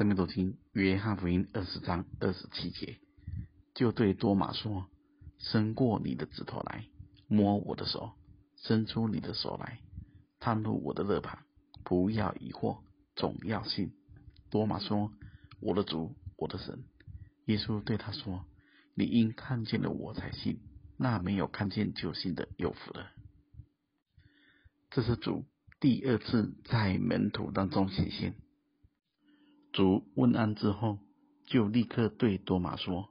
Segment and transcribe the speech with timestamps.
[0.00, 2.98] 生命读经约翰福音二十章二十七节，
[3.74, 4.86] 就对多马说
[5.36, 6.86] ：“伸过你的指头来，
[7.28, 8.14] 摸我的手；
[8.56, 9.80] 伸出你的手来，
[10.38, 11.40] 探入我的肋旁。
[11.84, 12.78] 不要疑惑，
[13.14, 13.92] 总要信。”
[14.48, 15.12] 多马说
[15.60, 16.82] ：“我的主，我的神。”
[17.44, 18.46] 耶稣对他说
[18.96, 20.60] ：“你因看见了我才信，
[20.96, 23.10] 那没有看见就信的有福了。”
[24.88, 25.44] 这是主
[25.78, 28.34] 第二次在门徒当中显现。
[29.72, 30.98] 主问安之后，
[31.46, 33.08] 就立刻对多玛说：“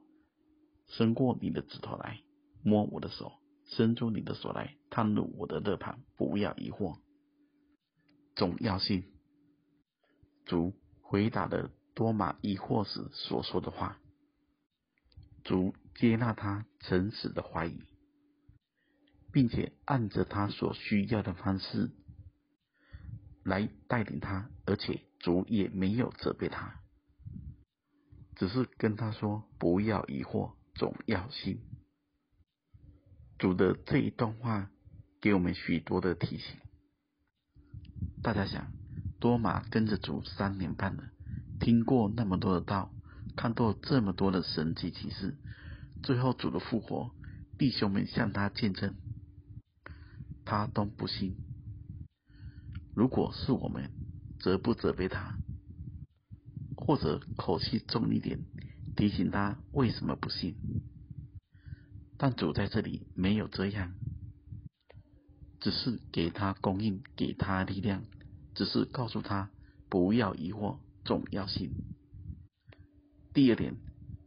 [0.88, 2.20] 伸过你的指头来，
[2.62, 6.00] 摸我的手；伸出你的手来，探入我的肋旁。
[6.16, 6.98] 不要疑惑，
[8.36, 9.04] 总要信。”
[10.44, 13.98] 主回答了多玛疑惑时所说的话。
[15.42, 17.80] 主接纳他诚实的怀疑，
[19.32, 21.90] 并且按着他所需要的方式
[23.44, 25.02] 来带领他，而且。
[25.22, 26.80] 主也没有责备他，
[28.36, 31.60] 只是跟他说：“不要疑惑，总要信。”
[33.38, 34.70] 主的这一段话
[35.20, 36.56] 给我们许多的提醒。
[38.22, 38.72] 大家想，
[39.18, 41.10] 多马跟着主三年半了，
[41.60, 42.90] 听过那么多的道，
[43.36, 45.36] 看过这么多的神迹奇事，
[46.02, 47.10] 最后主的复活，
[47.58, 48.94] 弟兄们向他见证，
[50.46, 51.36] 他都不信。
[52.94, 53.90] 如果是我们，
[54.38, 55.38] 责不责备他，
[56.76, 58.40] 或者口气重一点，
[58.96, 60.54] 提醒他为什么不信？
[62.18, 63.94] 但主在这里没有这样，
[65.60, 68.02] 只是给他供应，给他力量，
[68.54, 69.50] 只是告诉他
[69.88, 71.72] 不要疑惑，总要信。
[73.32, 73.76] 第二点，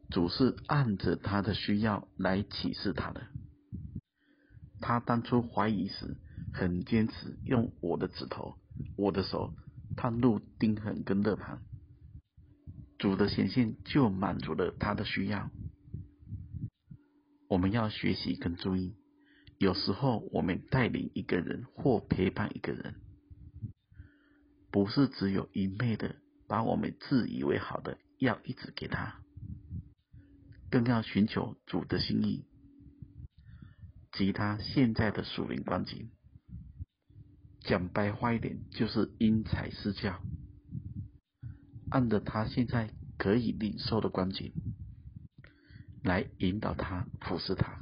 [0.09, 3.28] 主是按着他的需要来启示他的。
[4.80, 6.17] 他当初怀疑时，
[6.53, 8.55] 很坚持用我的指头，
[8.95, 9.53] 我的手。
[9.95, 11.61] 探入钉痕跟肋旁，
[12.97, 15.51] 主的显现就满足了他的需要。
[17.47, 18.95] 我们要学习跟注意，
[19.59, 22.95] 有时候我们带领一个人或陪伴一个人，
[24.72, 26.16] 不是只有一昧的
[26.47, 29.22] 把我们自以为好的要一直给他，
[30.72, 32.47] 更要寻求主的心意
[34.11, 36.09] 及他现在的属灵光景。
[37.63, 40.22] 讲白话一点，就是因材施教，
[41.90, 44.51] 按着他现在可以领受的光景，
[46.03, 47.79] 来引导他服侍他。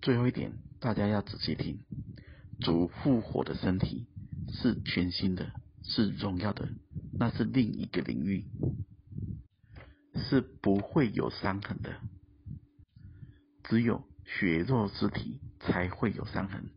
[0.00, 1.80] 最后一点，大家要仔细听：
[2.60, 4.06] 主复活的身体
[4.48, 6.70] 是全新的，是荣耀的，
[7.18, 8.46] 那是另一个领域，
[10.14, 12.00] 是不会有伤痕的。
[13.64, 16.70] 只有血肉之体才会有伤痕。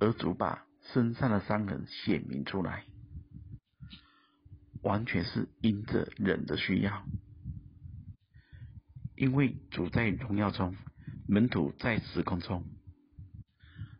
[0.00, 2.86] 而主把身上的伤痕显明出来，
[4.82, 7.06] 完全是因着人的需要。
[9.14, 10.74] 因为主在荣耀中，
[11.28, 12.64] 门徒在时空中，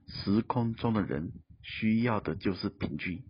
[0.09, 3.22] 时空中的人需要的就是凭据。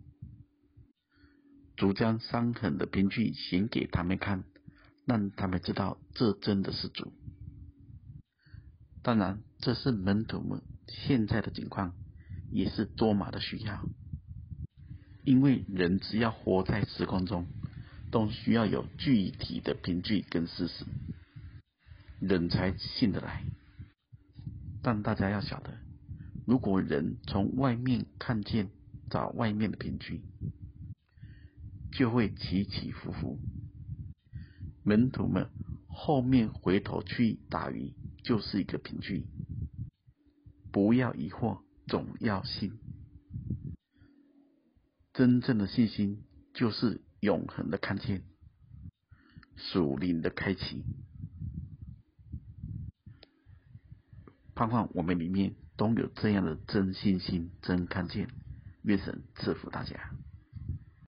[1.75, 4.45] 主将伤痕的凭据显给他们看，
[5.05, 7.11] 让他们知道这真的是主。
[9.03, 11.93] 当然，这是门徒们现在的情况。
[12.51, 13.87] 也是多马的需要，
[15.23, 17.47] 因为人只要活在时空中，
[18.11, 20.85] 都需要有具体的凭据跟事实，
[22.19, 23.43] 人才信得来。
[24.83, 25.77] 但大家要晓得，
[26.45, 28.69] 如果人从外面看见，
[29.09, 30.21] 找外面的凭据，
[31.93, 33.39] 就会起起伏伏。
[34.83, 35.49] 门徒们
[35.87, 39.25] 后面回头去打鱼，就是一个凭据。
[40.71, 41.59] 不要疑惑。
[41.87, 42.79] 重要性，
[45.13, 48.23] 真正的信心就是永恒的看见，
[49.57, 50.83] 属灵的开启。
[54.53, 58.29] 盼望我们里面都有这样的真信心、真看见。
[58.83, 60.11] 愿神赐福大家。